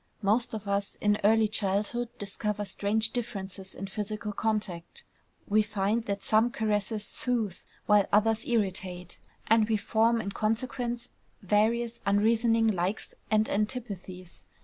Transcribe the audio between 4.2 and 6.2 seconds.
contact; we find